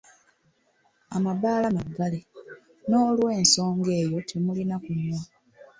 [1.15, 2.19] Amabaala maggale,
[2.89, 5.21] n’olw’ensonga eyo temulina kunywa.